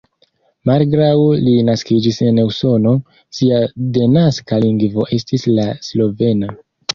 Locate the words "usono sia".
2.43-3.59